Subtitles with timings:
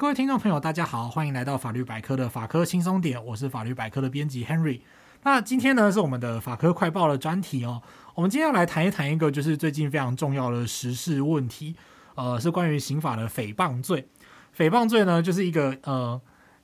[0.00, 4.80] 各位听众朋友，大家好，欢迎来到法律百科的法科轻松点，我是法律百科的编辑 Henry。
[5.24, 7.82] 那今天呢是我们的法科快报的专题哦，
[8.14, 11.76] 我们今天要来谈一谈一个就是最近非常重要的时事问题，
[12.14, 14.08] 呃，是关于刑法的诽谤罪。
[14.56, 16.18] 诽谤罪呢就是一个呃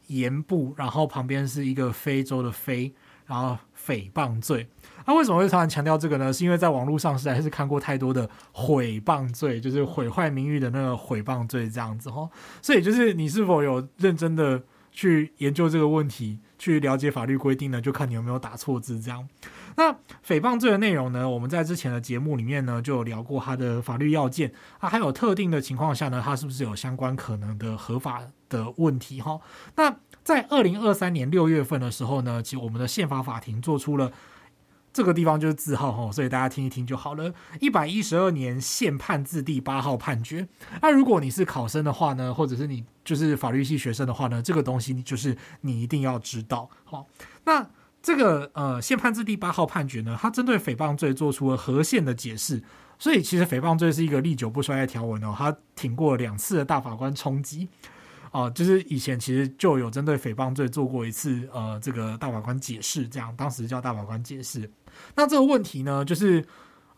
[0.06, 2.94] 言部，然后旁边是一个非洲的非，
[3.26, 4.68] 然后诽谤罪。
[5.08, 6.32] 那、为什么会突然强调这个呢？
[6.32, 12.28] 是因为在网络上实在是看过太多的毁谤罪，就是毁坏名誉的那个毁谤罪这样子哈。
[12.60, 17.80] 所以就是你是否有认真的去研究这个问题，去了解法律规定呢？
[17.80, 19.28] 就看你有没有打错字这样。
[19.76, 19.92] 那
[20.26, 21.28] 诽谤罪的内容呢？
[21.28, 29.38] 我们在之前的节目里面呢就有聊过它的法律要件啊，还有特定的情况下呢，它是不是有相关可能的合法的问题哈？
[29.76, 29.94] 那
[30.26, 34.10] 在二零二三年六月份的时候呢，其实我们的宪法法庭做出了。
[34.92, 37.32] 这个地方就是字号哈，所以大家听一听就好了。
[37.60, 40.48] 一百一十二年宪判字第八号判决。
[40.82, 46.68] 那如果你是考生的话呢，或者是你就是法律系学生的话呢，这个东西你就是你一定要知道。
[46.82, 47.06] 好，
[47.44, 47.64] 那
[48.02, 52.60] 这个呃宪判字第八号判决呢，它针对诽谤罪做出了合宪的解释。
[52.98, 57.68] 所以其实诽谤罪是一个历久不衰的条文哦，它挺过两次的大法官冲击。
[58.36, 64.70] 哦、就是以前其实就有针对诽谤罪做过一次呃这个大法官解释，这样当时叫大法官解释。
[65.14, 66.44] 那这个问题呢，就是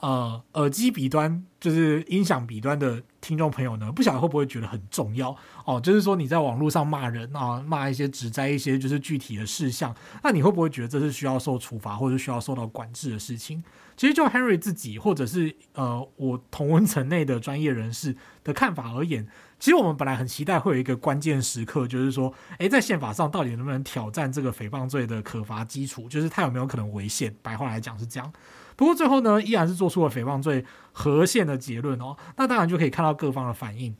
[0.01, 5.81] 呃，耳机彼端就是音响彼端的听众朋友呢，不晓得会不会觉得很重要哦？
[5.81, 13.63] 就是说你在网络上骂人啊，骂一些指摘一些就是具体的事项，那你会不会觉得这是需要受处罚或者需要受到管制的事情？
[13.97, 19.27] 其实就 Henry 自己或者是呃我同温层内的专业人士的看法而言，
[19.59, 26.09] 其实我们本来很期待会有一个关键时刻，就是说，诶，在宪法上到底能不能挑战这个诽谤罪的可罚基础？
[26.09, 27.35] 就是它有没有可能违宪？
[27.43, 28.33] 白话来讲是这样。
[28.79, 32.17] 不过最后呢，依然是做出了诽谤罪合宪的结论哦。
[32.37, 33.93] 那当然就可以看到各方的反应。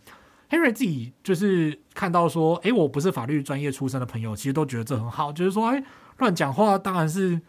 [0.49, 5.83] Henry 自己就是看到说，诶，我不是法律专业出身的朋友，其实都觉得这很好，就是说，诶，
[6.19, 7.41] 乱讲话当然是。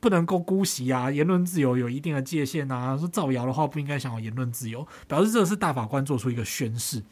[0.00, 2.96] 不能够姑息啊，言论自由有一定的界限啊。
[2.96, 7.02] 说造谣的话不应该享有言论自由，表示这是大法官做出一个宣誓。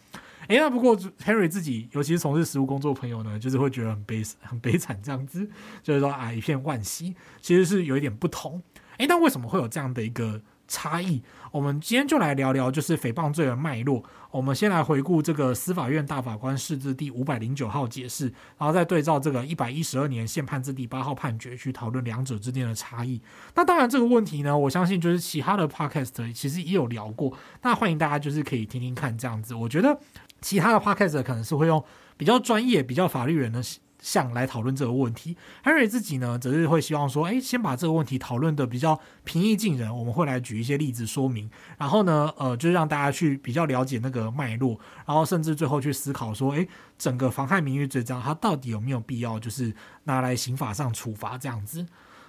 [0.47, 5.49] 诶，那不过 Henry 自己，尤其是从事实务工作的朋友呢，就是会觉得很悲很悲惨这样子，
[5.83, 8.63] 就是说啊，一片惋惜，其实是有一点不同。
[8.99, 11.23] 诶，那为什么会有这样的一个差异？
[11.53, 14.03] 我们今天就来聊聊，就是诽谤罪的脉络。
[14.31, 18.27] 我们先来回顾这个司法院大法官释字第五百零九号解释，
[18.59, 23.21] 然后再对照这个一百一十二年宪判字第八号判决，去讨论两者之间的差异。
[23.55, 27.33] 那当然，这个问题呢，我相信就是其他的 podcast 其实也有聊过。
[27.63, 29.55] 那欢迎大家就是可以听听看这样子。
[29.55, 29.99] 我觉得
[30.41, 31.83] 其他的 podcast 可能是会用
[32.17, 33.63] 比较专业、比较法律人的。
[34.07, 49.75] 像来讨论这个问题，Henry 自己呢，则是会希望说，诶，先把这个问题讨论得比较平易近人，我们会来举一些例子说明，然后呢，呃，就是让大家去比较了解那个脉络，然后甚至最后去思考说，诶，整个妨害名誉罪章它到底有没有必要，就是
[50.05, 51.85] 拿来刑法上处罚这样子。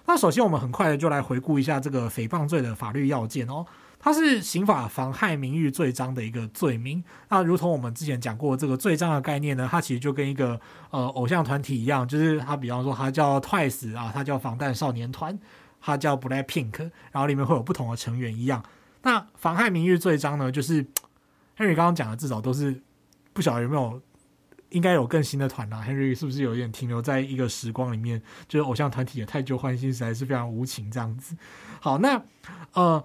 [0.07, 3.63] 那首先，我们很快的就来回顾一下这个诽谤罪的法律要件哦。
[4.07, 7.03] 它是刑法妨害名誉罪章的一个罪名。
[7.27, 10.57] 那如同我们之前讲过，这个罪章的概念呢，它其实就跟一个
[10.91, 15.37] 呃偶像团体一样，就是它比方说它叫 Twice 啊，它叫防弹少年团，
[15.81, 18.63] 它叫 Blackpink，然后里面会有不同的成员一样。
[19.01, 20.81] 那妨害名誉罪章呢，就是
[21.57, 22.81] Henry 刚刚讲的，至少都是
[23.33, 24.01] 不晓得有没有，
[24.69, 25.85] 应该有更新的团啦。
[25.85, 28.21] Henry 是不是有一点停留在一个时光里面？
[28.47, 31.35] 就是偶像团体也太旧换新，实在是非常无情这样子。
[31.81, 32.23] 好，那
[32.71, 33.03] 呃。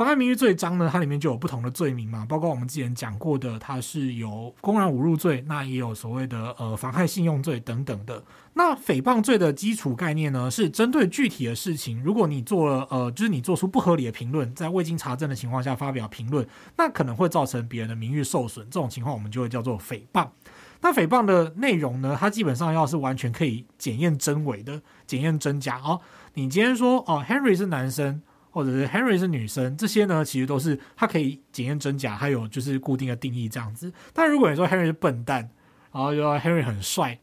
[0.00, 8.24] 妨害名誉罪章呢，它里面就有不同的罪名嘛，包括我们之前讲过的，它是有公然侮辱罪，那也有所谓的呃妨害信用罪等等的。
[8.54, 20.26] 那诽谤罪的基础概念呢，是针对具体的事情，如果你做了呃，就是你做出不合理的评论，在未经查证的情况下发表评论，那可能会造成别人的名誉受损，这种情况我们就会叫做诽谤。
[20.80, 26.00] 那诽谤的内容呢，它基本上要是完全可以检验真伪的，检验真假哦。
[26.32, 28.22] 你今天说哦，Henry 是男生。
[28.50, 33.92] 或者是 Henry 是女生，这些呢，其实都是它可以检验真假，还有就是固定的定义这样子。
[34.12, 35.48] 但如果你说 Henry 是笨蛋，
[35.92, 37.18] 然后又说 Henry 很帅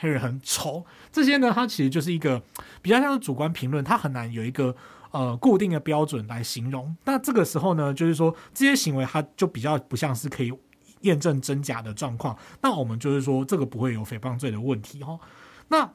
[0.00, 2.42] ，Henry 很丑，这些呢，它其实就是一个
[2.82, 4.74] 比较像是主观评论，它很难有一个
[5.10, 6.96] 呃固定的标准来形容。
[7.04, 10.52] 那这个时候呢，就是说这些行为它就比较不像是可以
[11.00, 12.36] 验证真假的状况。
[12.60, 15.18] 那我们就是说这个不会有诽谤罪的问题哈。
[15.68, 15.90] 那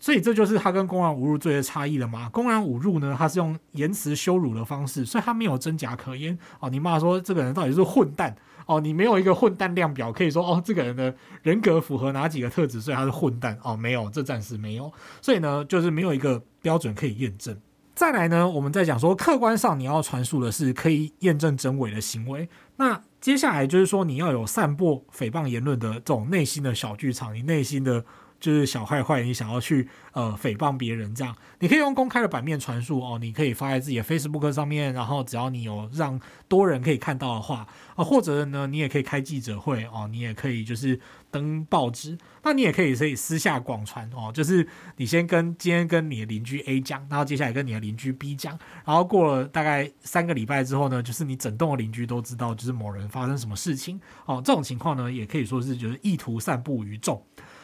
[0.00, 2.28] 所以这就是他跟公然侮辱罪的差异了嘛？
[2.30, 6.70] 公然侮辱呢，他是用言辞羞辱的方式，所以他没有真假可言哦。
[6.70, 8.36] 你骂说这个人到底是混蛋
[8.66, 11.12] 哦，你没有一个混蛋量表可以说哦，这个人的
[11.42, 13.76] 人格符合哪几个特质，所以他是混蛋哦？
[13.76, 14.92] 没有，这暂时没有。
[15.20, 17.56] 所以呢，就是没有一个标准可以验证。
[17.94, 22.48] 再来呢，我们再讲说，客观上你要传述的是可以验证真伪的行为。
[22.76, 28.04] 那接下来就是说，你要有散播诽谤言论的这种内心的小剧场，你内心的。
[28.40, 40.98] 就是小坏坏，你想要去呃诽谤别人这样，你可以用公开的版面传述哦，你可以发在自己的 Facebook 上面，然后只要你有让多人可以看到的话啊，或者呢，你也可以开记者会哦，你也可以就是
[41.30, 57.20] 登报纸，那你也可以可以私下广传哦，就是你先跟今天跟你的邻居 A 讲，然后接下来跟你的邻居 B 讲，然后过了大概三个礼拜之后呢，就是你整栋的邻居都知道，就是某人发生什么事情哦，这种情况呢，也可以说是就是意图散布于众。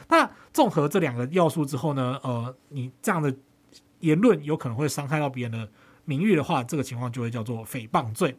[0.09, 3.35] 那综合这两个要素之后呢，呃，你这样的
[4.01, 5.69] 言论有可能会伤害到别人的
[6.05, 8.37] 名誉的话，这个情况就会叫做诽谤罪。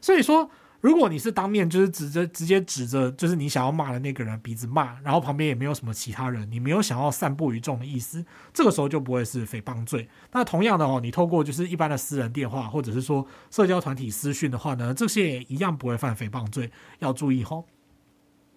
[0.00, 0.50] 所以说，
[0.80, 8.22] 如果你是当面就是指着直接指着就是你想要骂的那个人鼻子骂，然后旁边也没有什么其他人，你没有想要散布于众的意思，
[8.52, 10.08] 这个时候就不会是诽谤罪。
[10.32, 17.64] 那同样的哦，你透过就是一般的私人电话或者是说社交团体私讯的话呢，这些也一样不会犯诽谤罪，要注意吼。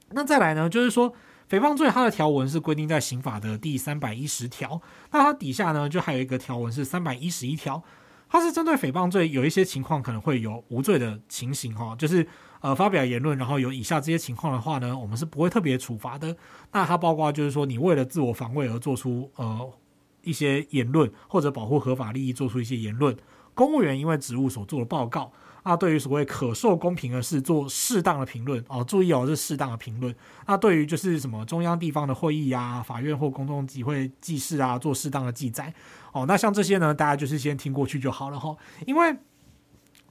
[0.09, 1.13] 那再来呢，就是说。
[1.49, 7.81] 诽谤罪它的条文是规定在刑法的第三百一十条，那它底下呢就还有一个条文是三百一十一条，
[8.29, 12.27] 它是针对诽谤罪有一些情况可能会有无罪的情形哈，就是
[12.59, 16.35] 呃发表言论然后有以下这些情况的话呢，我们是不会特别处罚的。
[16.73, 19.71] 那它包括就是说你为了自我防卫而做出呃
[20.23, 23.15] 一些言论，或者保护合法利益做出一些言论，
[23.53, 25.31] 公务员因为职务所做的报告。
[25.67, 30.15] 那对于所谓可受公平的事做适当的评论哦，注意哦，是适当的评论。
[30.45, 35.73] 那对于就是什么中央地方的会议啊、法院或公众集会记事啊，做适当的记载
[36.13, 36.25] 哦。
[36.25, 38.55] 那像这些呢，大家就是先听过去就好了哈。
[38.85, 39.13] 因为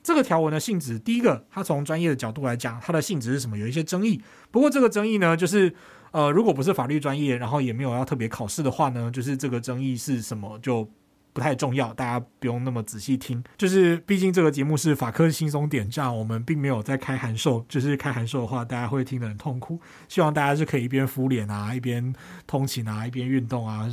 [0.02, 3.56] 这个条文的性质，第一个，它从专业的角度来讲，它的性质是什么？
[3.56, 4.20] 有一些争议。
[4.50, 5.74] 不过这个争议呢，就是
[6.10, 10.86] 呃，如果不是法律专业，然后也没有要特别考试的话呢，就是这个争议是什么就。
[11.36, 13.44] 不太重要，大家不用那么仔细听。
[13.58, 17.62] 就是毕竟这个节目是法科轻松点，这样我们并没有在开函授。
[17.68, 19.78] 就是开函授的话，大家会听得很痛苦。
[20.08, 22.10] 希望大家是可以一边敷脸啊，一边
[22.46, 23.86] 通勤啊，一边运动啊，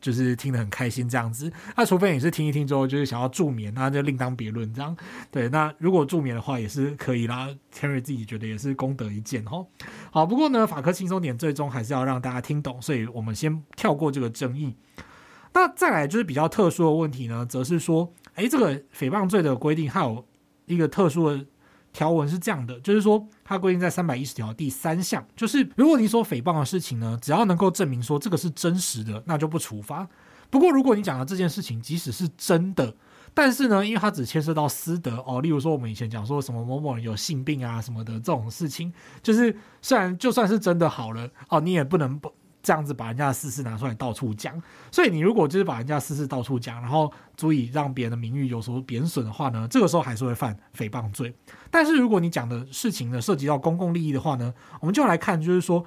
[0.00, 1.52] 就是听得很开心这样子。
[1.76, 4.72] 那除非你是听一听之后就是想要助眠，那就另当别论。
[4.72, 4.96] 这样
[5.30, 7.54] 对，那如果助眠的话也是可以啦。
[7.78, 9.66] Henry 自己觉得也是功德一件哦。
[10.10, 14.74] 好，不过呢，法科轻松点最终还是要让大家听懂，所以我们先跳过这个争议。
[15.52, 20.24] 那再来就是比较特殊的问题呢，则是说，哎，这个诽谤罪的规定，它有
[20.66, 21.44] 一个特殊的
[21.92, 30.06] 条文是这样的，就是说，它规定在三百一十条第三项，就是如果你说诽谤的事情呢，只要能够证明说这个是真实的，那就不处罚。
[30.50, 32.94] 不过，如果你讲的这件事情即使是真的，
[33.34, 38.92] 但是呢，因为它只牵涉到私德哦，例如说我们以前讲说什么某某人有性病啊什么的这种事情，
[39.22, 42.32] 就是虽然就算是真的好了哦，你也不能不。
[42.68, 44.62] 这样子把人家的私事拿出来到处讲，
[44.92, 51.34] 所以你如果就是把人家私事到处讲，然后足以让别人的名誉有所贬损的话呢，这个时候还是会犯诽谤罪。
[51.70, 55.82] 但是如果你讲的事情呢涉及到公共利益的话呢，我们就来看，就是说，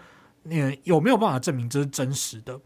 [0.50, 2.60] 呃，有没有办法证明这是真实的？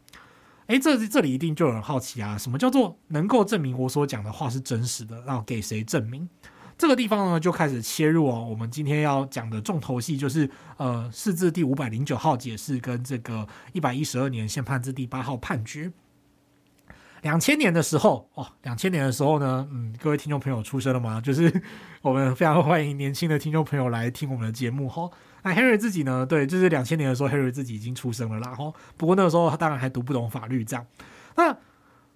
[0.68, 5.22] 诶，这这里一定就有人好奇啊，什么叫做能够证明我所讲的话是真实的？
[5.26, 6.26] 然后给谁证明？
[6.78, 8.46] 这个地方呢，就开始切入哦。
[8.50, 15.92] 我们今天要讲的重头戏就是，呃，释字第五百零九号解释跟这个一百一十二年宪判字第八号判决。
[17.22, 21.22] 两千年的时候，哦，两千年的时候呢，嗯，各位听众朋友出生了吗？
[21.22, 21.52] 就是
[22.02, 25.10] 我们非常欢迎年轻的听众朋友来听我们的节目哈。
[25.44, 28.54] 那 Henry 自己呢，对，就是两千年的时候，Henry 自己已经出生了啦。
[28.54, 30.86] 哈，不过那个时候他当然还读不懂法律，这样。
[31.38, 31.58] 那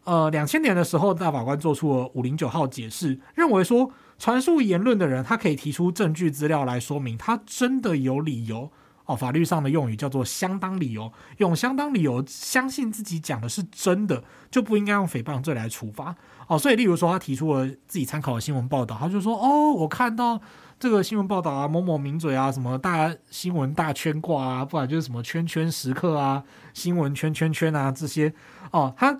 [0.03, 3.89] 呃，两千年的时候，大法官做出了五零九号解释，认为说。
[4.19, 8.69] 传述言论的人，他可以提出证据资料来说明他真的有理由
[9.05, 9.15] 哦。
[9.15, 14.21] 法律上的用语叫做相当理由，用相当理由相信自己讲的是真的，
[14.51, 16.13] 就不应该用诽谤罪来处罚
[16.47, 16.59] 哦。
[16.59, 20.41] 所以，例如说，他提出了自己参考的新闻报道，他就说：“哦，我看到
[20.77, 28.33] 这个新闻报道啊，某某名嘴啊，什么大新闻大圈挂啊，不然就是什么圈圈时刻啊，新闻圈圈圈啊这些
[28.71, 29.17] 哦，他。”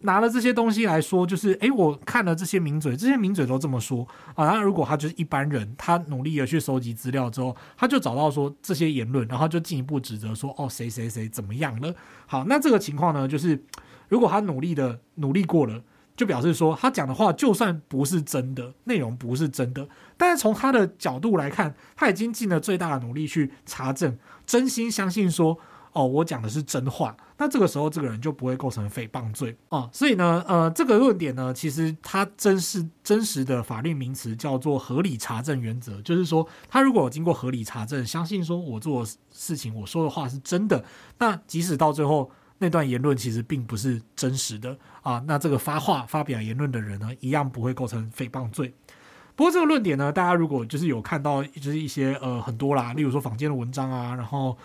[0.00, 4.44] 拿了这些东西来说，就是诶，我看了这些名嘴，这些名嘴都这么说啊。
[4.44, 11.92] 然后如果他就是一般人，他努力的去收集资料之后，他就找到说这些言论，然后就进一步指责说，哦，谁谁谁怎么样了？
[12.26, 13.60] 好，那这个情况呢，就是
[14.08, 15.82] 如果他努力的努力过了，
[16.16, 25.58] 就表示说他讲的话就算不是真的，内容不是真的，但是从他的角度来看，他已经尽了最大的努力去查证，真心相信说。
[25.98, 29.90] 哦，我讲的是真话，那这个时候这个人就不会构成诽谤罪哦。
[29.92, 40.84] 所以呢，呃，这个论点呢，其实它真是真实的法律名词叫做合理查证原则，就是说，他如果有经过合理查证，相信说我做事情，我说的话是真的，
[41.18, 48.72] 那即使到最后那段言论其实并不是真实的啊，那这个发话发表言论的人呢，一样不会构成诽谤罪。
[49.34, 54.56] 不过这个论点呢，大家如果就是有看到，就是一些呃很多啦，例如说坊间的文章啊，然后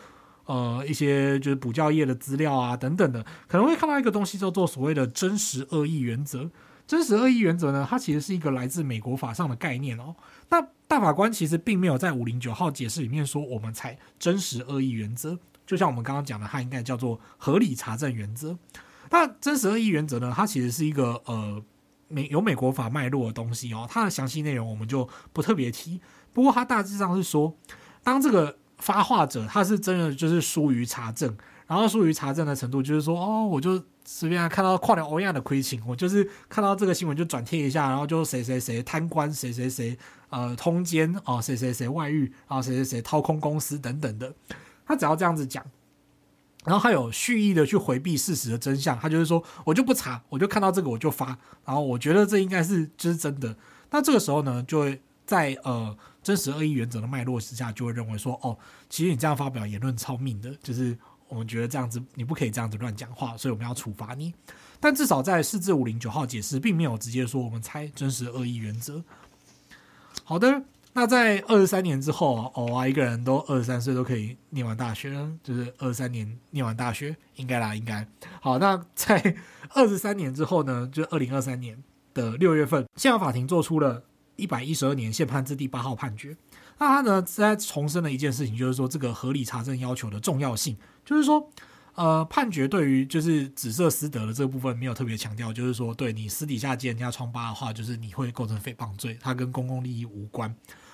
[0.46, 6.50] 呃一些就是补教业的资料啊等等的，可能会看到一个东西叫做所谓的真实恶意原则。
[6.86, 10.14] 真实恶意原则呢，它其实是一个来自美国法上的概念哦。
[10.50, 18.58] 那大法官其实并没有在五零九号解释里面说我们才真实恶意原则，就像我们刚刚讲的，它应该叫做合理查证原则。
[19.10, 21.64] 那真实恶意原则呢，它其实是一个呃
[22.10, 23.88] 美有美国法脉络的东西哦。
[23.90, 26.02] 它的详细内容我们就不特别提。
[26.34, 27.56] 不过它大致上是说，
[28.04, 31.36] 当这个发话者他是真的就是疏于查证，
[31.66, 33.82] 然后疏于查证的程度就是说哦，我就。
[34.06, 39.98] 随便看到跨年欧亚的亏情，我就是看到这个新闻就转贴一下，然后就谁谁谁贪官，谁谁谁
[40.30, 44.34] 呃通奸哦，谁谁谁外遇，然后谁谁谁掏空公司等等的。
[44.86, 45.64] 他只要这样子讲，
[46.66, 51.28] 然后还有蓄意的去回避事实的真相，他就是说我就不查，我就看到这个我就发，
[51.64, 53.56] 然后我觉得这应该是就是真的。
[53.92, 58.58] 那这个时候呢，就会在呃真实恶意原则的脉络之下，就会认为说哦，
[58.90, 60.98] 其实你这样发表言论超命的，就是。
[61.30, 64.32] 我们觉得这样子你不可以这样子乱讲话，所以我们要处罚你。
[64.80, 69.04] 但至少在四至五零九号解释，并没有直接说我们猜真实恶意原则。
[70.24, 70.62] 好的，
[70.92, 78.08] 那在二十三年之后，哦啊，一个人都二十三岁都可以念完大学，就是二十三年念完大学，应该啦，应该。
[78.40, 79.36] 好，那在
[79.70, 81.82] 二十三年之后呢，就二零二三年
[82.14, 84.04] 的六月份，宪法法庭做出了
[84.36, 86.36] 一百一十二年宪判字第八号判决。
[86.80, 90.76] 那他呢，在重申了一件事情，就是说这个合理查证要求的重要性。
[91.06, 91.50] 就是说，
[91.96, 100.54] 呃，判决对于就是紫色私德的这个部分没有特别强调，就是说，对你私底下揭人家疮疤的话，就是你会构成诽谤罪，它跟公共利益无关。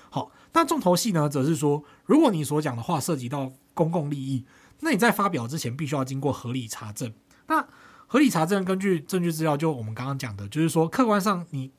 [0.09, 4.45] 好，那重头戏呢，则是说，如果你所讲的话涉及到公共利益，
[4.81, 7.13] 那你在发表之前必须要经过合理查证。
[7.47, 7.65] 那
[8.07, 11.71] 合理查证根据证据资料，就我们刚刚讲的，就是说，客观上你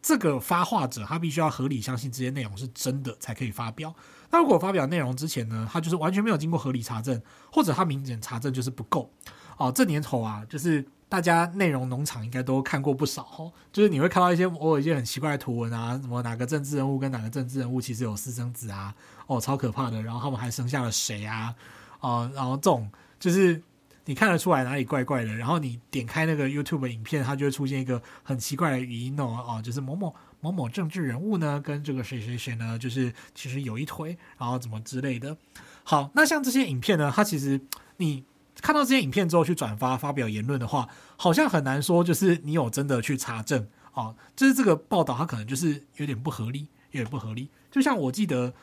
[0.00, 3.94] 这个发话者他必须要合理相信这些内容是真的，才可以发表。
[4.30, 7.20] 那如果发表内容之前呢，他就是完全没有经过合理查证，
[7.52, 9.10] 或者他明显查证就是不够
[9.56, 9.72] 哦。
[9.72, 18.94] 这年头啊，就是大家内容农场应该都看过不少哦，就是你会看到一些偶尔一些很奇怪的图文啊，什么哪个政治人物跟哪个政治人物其实有私生子啊，
[19.26, 20.02] 哦，超可怕的。
[20.02, 21.54] 然后他们还生下了谁啊？
[22.00, 23.62] 哦，然后这种就是
[24.08, 25.34] 你看得出来哪里怪怪的。
[25.36, 30.14] 然后你点开那个 YouTube 影片，它就会出现一个很奇怪的语音哦，哦，就是某某。
[30.40, 35.36] 某某政治人物呢，跟这个谁谁谁呢，就是其实有一腿，然后怎么之类的。
[35.82, 37.60] 好，那像这些影片呢，它其实
[37.96, 38.22] 你
[38.62, 47.48] 看到这些影片之后去转发发表言论的话，好像很难说就是你有真的去查证哦，就是这个报道它可能就是有点不合理，有点不合理。
[47.68, 48.54] 就像我记得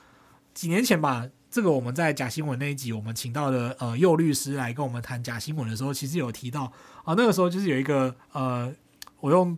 [0.53, 6.65] 几年前吧，这个我们在假新闻那一集，我们请到的呃右律师来跟我们谈假新闻的时候，其实有提到
[7.05, 8.73] 啊，那个时候就是有一个呃，
[9.21, 9.57] 我用。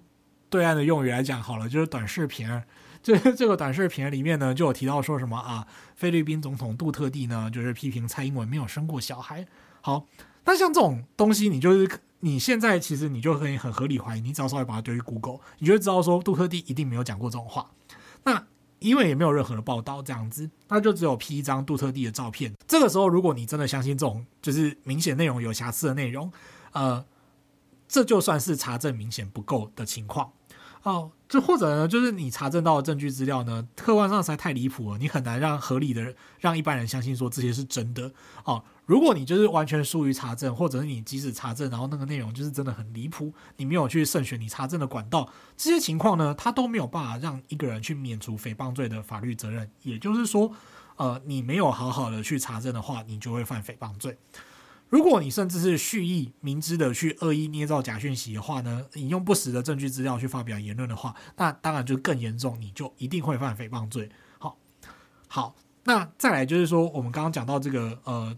[0.49, 2.47] 对岸的用语来讲好了，就是短视频。
[3.03, 9.45] 这这个短视频里面呢，就有提到说什么啊，菲律宾总统杜特地呢，就是批评蔡英文没有生过小孩。
[9.81, 10.05] 好，
[10.45, 17.71] 那像这种东西，你就是你现在其实你就可以很合理怀疑，你只要稍微把它丢去 Google，你就会知道说杜特地一定没有讲过这种话。
[18.23, 18.45] 那
[18.79, 22.53] 因为也没有任何的报道这样子，那就只有 P 一张杜特地的照片。
[22.67, 26.31] 这个时候，如果你真的相信这种就是明显内容有瑕疵的内容，
[26.73, 27.05] 呃，
[27.87, 30.31] 这就算是查证明显不够的情况。
[30.83, 38.11] 哦，这或者呢，就是你查证到的证据资料呢，客观上实在太离谱了，你很难让合理的让一般人相信说这些是真的。
[38.45, 49.69] 哦，如果你就是完全疏于查证，或者是你即使查证，然后那个内容就是真的很离谱，你没有去慎选你查证的管道，这些情况呢，他都没有办法让一个人去免除诽谤罪的法律责任。
[49.83, 50.49] 也就是说，
[50.95, 54.17] 呃，你没有好好的去查证的话，你就会犯诽谤罪。
[54.89, 64.09] 如果你甚至是蓄意明知的去恶意捏造假讯息的话呢，引用不实的证据资料去发表言论的话，那当然就更严重，你就一定会犯诽谤罪。
[64.39, 64.57] 好，
[65.27, 65.53] 好，
[65.83, 68.33] 那再来就是说，我们刚刚讲到这个呃，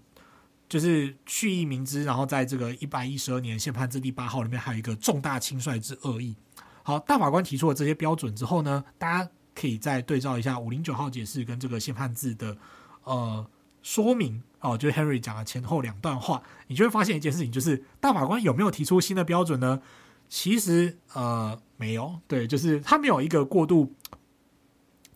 [0.70, 6.36] 就是蓄意明知，然后在这个一百一十二年宪判字第八号里面还有一个重大轻率之恶意。
[6.84, 12.56] 好，大法官提出了这些标准之后呢，大家可以再对照一下五零九号解释跟这个宪判字的
[13.04, 13.46] 呃
[13.82, 14.42] 说明。
[14.62, 19.82] 哦，就是 Henry 讲的前后两段话，你就会发现一件事情，就是大法官有没有提出新的标准呢？
[20.28, 23.96] 其实呃没有，对，就是他没有一个过度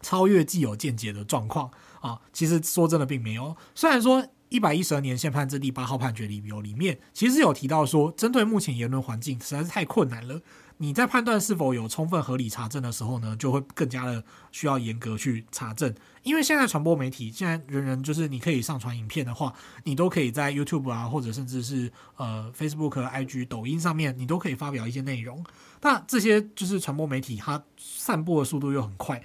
[0.01, 1.69] 超越既有见解的状况
[1.99, 2.21] 啊。
[2.31, 10.39] 其实说真的并没有，虽然说一百一十二年宪判字第八号判决理由里面，其实有提到说，针对目前言论环境实在是太困难了。
[10.77, 15.91] 你在判断是否有充分合理查证的时候呢，就会更加的需要严格去查证。
[16.21, 19.51] 因为现在传播媒体，现在人人就是你可以上传影片的话，
[19.85, 25.43] 你都可以在 YouTube 啊，或者甚至是呃 Facebook、IG、抖音上面，你都可以发表一些内容。
[25.81, 29.19] 那这些就是传播媒体，它散播的速度又很快，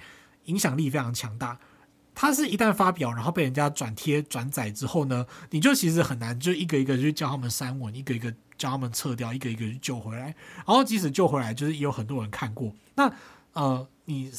[0.45, 1.59] 影响力非常强大。
[2.21, 10.35] 它是一旦发表，然后被人家转贴转载之后呢，你就其实很难就一个一个去叫他们删文，一个一个叫他们撤掉，一个一个去救回来。
[10.57, 12.75] 然后即使救回来，就是也有很多人看过。
[12.95, 13.09] 那
[13.53, 14.29] 呃，你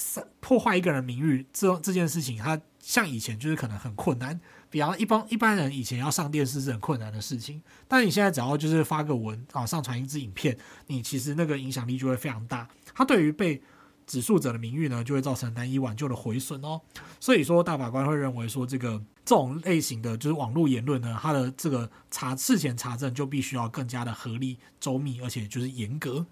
[0.41, 4.39] 破坏一个人名誉这这件事情，它像以前就是可能很困难。
[4.69, 10.55] 比方一般一般人以前要上电视是很困难的事情，但你现在只要就是发个文啊，上传一支影片，
[10.89, 12.69] 你其实那个影响力就会非常大。
[12.95, 13.63] 它对于被
[14.07, 16.81] 指数者的名誉呢，就会造成难以挽救的毁损哦。
[17.19, 26.27] 所以说，大法官会认为说，这个这种类型的就是网络言论呢，它的这个查事前查证就必须要更加的合理、周密，而且就是严格。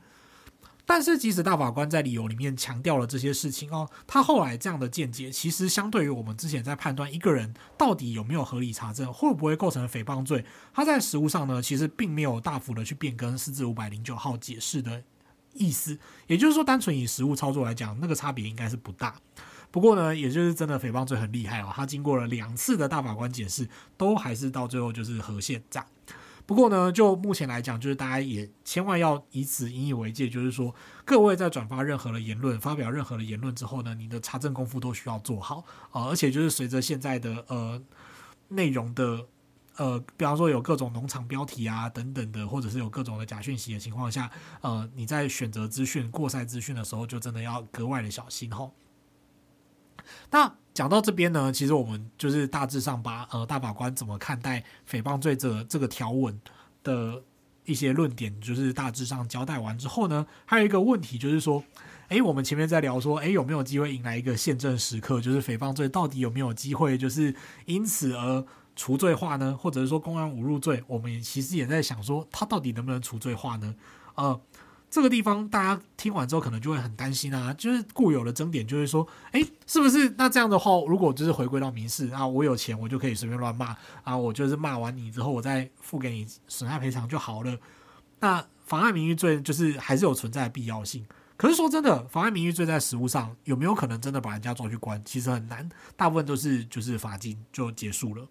[0.90, 15.02] 但是，即使大法官在理由里面强调了这些事情哦，他后来这样的见解，其实相对于我们之前在判断一个人到底有没有合理查证，会不会构成诽谤罪，他在实务上呢，其实并没有大幅的去变更四至五百零九号解释的。
[15.58, 19.14] 意思，也就是说，单纯以实物操作来讲，那个差别应该是不大。
[19.70, 25.86] 不过呢，也就是真的诽谤罪很厉害哦，他经过了两次的大法官解释，都还是到最后就是和宪这样。
[26.46, 30.74] 不过呢，就目前来讲，就是大家也千万要以此引以为戒，就是说，
[31.04, 37.82] 各位在转发任何的言论、发表任何的言论之后呢，你的查证功夫都需要做好啊、呃，而且就是随着现在的呃
[38.48, 39.26] 内容的。
[39.78, 44.28] 呃，比方说有各种农场标题啊等等的，或者是有各种的假讯息的情况下，
[44.60, 48.72] 呃，你在选择资讯、过筛资讯的时候，就真的要格外的小心吼。
[50.30, 56.36] 那讲到这边呢，其实我们就是大致上把呃大法官怎么看待诽谤罪这这个条文
[56.82, 57.22] 的
[57.64, 61.62] 一些论点，就是大致上交代完之后呢，还有一个问题就是说，
[62.08, 67.32] 诶，我们前面在聊说，诶，有没有机会迎来一个宪政时刻，就是诽谤罪到底有没有机会，就是
[67.66, 68.44] 因此而。
[68.78, 73.74] 除罪化呢，或者是说公然侮辱罪，我们其实也在想说，他到底能不能除罪化呢？
[74.14, 74.40] 呃，
[74.88, 87.58] 这个地方大家听完之后可能就会很担心啊，就是固有的争点就是说，哎，是不是那这样的话，如果就是回归到民事啊，我有钱我就可以随便乱骂啊，我就是骂完你之后，我再付给你损害赔偿就好了。
[88.20, 91.04] 那妨碍名誉罪就是还是有存在的必要性。
[91.36, 95.00] 可是说真的，妨碍名誉罪在实务上有没有可能真的把人家抓去关？
[95.04, 98.26] 其实很难，大部分都是就是罚金就结束了。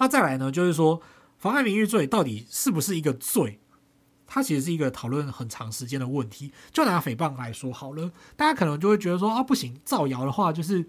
[0.00, 1.00] 那再来呢，就是说，
[1.38, 3.60] 妨害名誉罪到底是不是一个罪？
[4.26, 6.52] 它其实是一个讨论很长时间的问题。
[6.72, 10.86] 就拿诽谤来说好了，大家可能就会觉得说啊，不行，造谣的话就是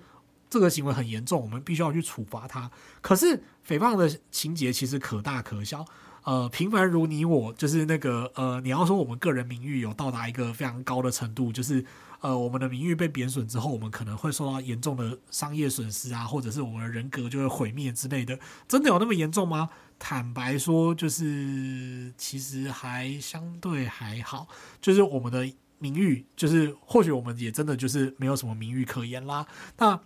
[0.50, 2.72] 这个行为很严重，我们必须要去处罚他。
[3.02, 5.86] 可是诽谤的情节其实可大可小。
[6.24, 11.84] 呃，平凡如你我，就是那个呃，你要说我们个人名誉有到达一个非常高的程度，就是
[12.20, 19.70] 呃，我们的名誉被贬损之后，我们可能会受到严重的商业损失啊，或者是我们的人格就会毁灭之类的，真的有那么严重吗？
[19.98, 24.48] 坦白说，就是其实还相对还好，
[24.80, 29.46] 就是我们的名誉，就是或许我们也真的就是没有什么名誉可言啦。
[29.78, 30.00] 那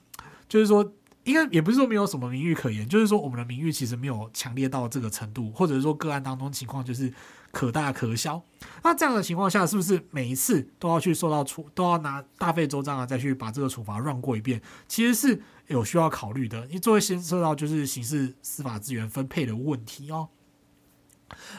[0.48, 0.94] 就是说。
[1.26, 7.12] 应该也不是说没有什么名誉可言，就是说我们的名誉其实没有强烈到这个程度，或者是说个案当中情况就是
[7.52, 8.42] 可大可小。
[8.84, 14.62] 那这样的情况下，是不是每一次都要去受到处，都要拿大费周章啊，再去把这个处罚 run 过一遍？
[14.88, 20.30] 其实是有需要考虑的，因为作为牵涉到就是刑事司法资源分配的问题哦。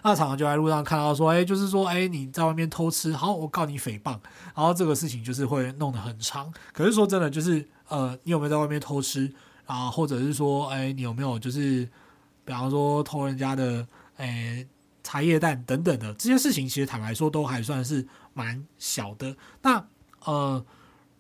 [0.05, 4.13] 那常常就在路上看到说，哎，就是说，哎，你在外面偷吃，好，我告你诽谤，
[4.55, 6.55] 然后这个事情就是会弄得很长。
[6.73, 9.35] 可是说真的，就是呃，你有没有在外面偷吃？
[9.67, 11.85] 啊，或者是说，哎，你有没有就是，
[12.45, 14.67] 比方说偷人家的，哎，
[15.03, 19.37] 茶叶蛋等等的这些事情，其实坦白说都还算是蛮小的。
[19.63, 19.87] 那
[20.25, 20.65] 呃，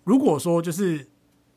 [0.04, 1.08] 如果说就是。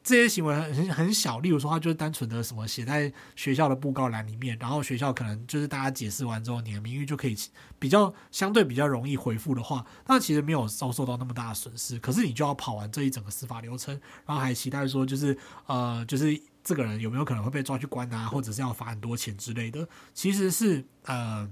[0.01, 7.35] 这些行为很很小，例如说，他就是单纯的什么写在学校的布告栏里面，然后学校可能就是大家解释完之后，你的名誉就可以
[7.77, 11.99] 比较相对比较容易恢复的话，那其实没有遭受到那么大的损失。
[11.99, 13.93] 可是你就要跑完这一整个司法流程，
[14.25, 21.49] 然后还期待说就是呃，就是这个人有没有可能会被抓去关啊，或者是要罚很多钱之类的，其实是呃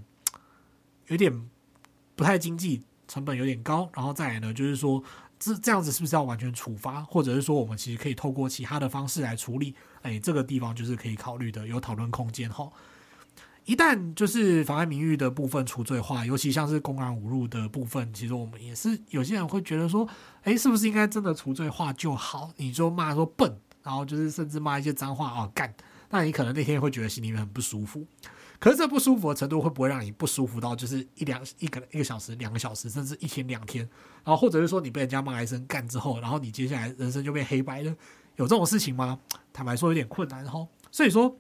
[1.07, 1.49] 有点
[2.15, 3.89] 不太经济，成本有点高。
[3.95, 5.03] 然后再来呢，就是说。
[5.39, 9.75] 这这样子是不是要完全处罚，或者是说我们其实可以透过其他的方式来处理？
[10.01, 12.67] 哎，这个地方就是可以考虑的，有讨论空间哈。
[13.65, 20.09] 一旦就是妨碍名誉的部分除罪化，尤其像是公然侮辱的部分，其实我们也是有些人会觉得说，
[20.41, 22.51] 哎，是不是应该真的除罪化就好？
[22.57, 25.73] 你就骂说笨，然后就是甚至骂一些脏话哦干，
[26.09, 28.05] 那你可能那天会觉得心里面很不舒服。
[28.59, 33.87] 可是这不舒服的程度会不会让你不舒服到就是一两一个一个小时、两个小时，甚至一天两天？
[34.25, 37.95] 然后或者是说你被人家骂一声干之后，然后你接下来人生就被黑白了？
[38.35, 39.17] 有这种事情吗？
[39.53, 40.67] 坦白说有点困难哈。
[40.91, 41.37] 所以说，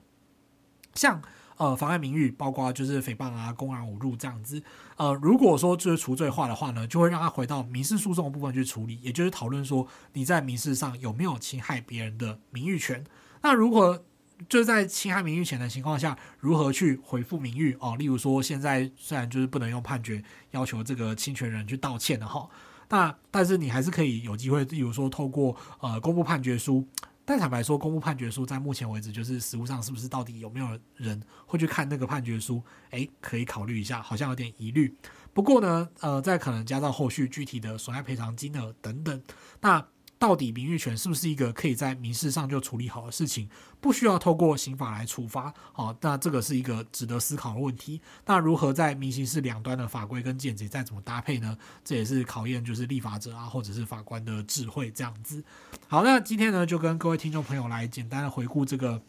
[0.93, 1.21] 像
[1.57, 4.61] 呃妨碍名誉，包括就是诽谤啊、公然侮辱这样子。
[4.95, 13.03] 呃，如果说就是除罪化的话呢，就会让他回到民事诉讼的部分去处理，也就是讨论说你在民事上有没有侵害别人的名誉权。
[13.41, 14.03] 那如果
[14.47, 17.95] 就在侵害名誉权的情况下，如何去恢复名誉哦？
[17.97, 22.47] 例如说，现在虽然就是不能用判决要求这个侵权人去道歉的哈，
[22.89, 26.87] 那但是你还是可以有机会，例如说透过呃公布判决书。
[27.29, 32.63] 但坦白说，公布判决书在目前为止，就是实物上是不是到底有没有人会去看那个判决书？
[32.91, 34.95] 诶，可以考虑一下，好像有点疑虑。
[35.33, 39.21] 不过呢，呃，再可能加上后续具体的损害赔偿金额等等，
[39.59, 39.85] 那。
[40.19, 43.47] 到底名誉权是不是一个可以在民事上就处理好的事情，
[43.79, 45.53] 不需要透过刑法来处罚？
[45.71, 48.01] 好，那这个是一个值得思考的问题。
[48.25, 51.55] 那如何在民刑事两端的法规跟见解再怎么搭配呢？
[51.83, 55.43] 这也是考验就是立法者啊，或者是法官的智慧这样子。
[55.87, 58.99] 好，那今天呢就跟各位听众朋友来简单的回顾这个，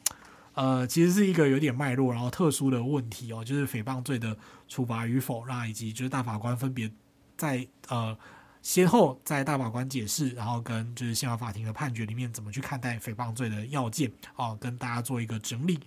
[0.53, 4.37] 呃，其实是一个有点脉络然后特殊的问题哦，就是诽谤罪的
[4.68, 6.92] 处罚与否，那以及就是大法官分别
[7.38, 8.14] 在呃。
[8.62, 15.81] 先后在大法官解释，然后跟就是宪法法庭的判决里面怎么去看待诽谤罪的要件哦，跟大家做一个整理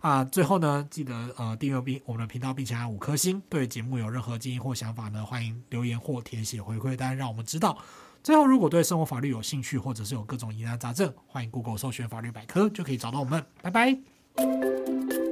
[0.00, 0.24] 啊。
[0.24, 3.42] 最后呢，记得呃订阅并我们的频道，并且按五颗星。
[3.48, 7.76] 对节目有任何建议或想法呢，欢迎留言或填写回馈单，让我们知道。
[8.22, 13.44] 最后，如果对生活法律有兴趣，或者是有各种疑难杂症，欢迎 Google 搜寻法律百科，就可以找到我们。
[13.62, 15.27] 拜拜。